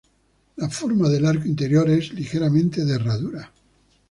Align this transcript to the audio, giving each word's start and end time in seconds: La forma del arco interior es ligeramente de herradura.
La 0.55 0.67
forma 0.67 1.07
del 1.09 1.27
arco 1.27 1.45
interior 1.47 1.87
es 1.87 2.11
ligeramente 2.13 2.83
de 2.83 2.95
herradura. 2.95 3.51